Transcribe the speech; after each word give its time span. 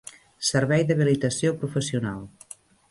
Servei 0.49 0.85
d'habilitació 0.93 1.55
professional 1.67 2.21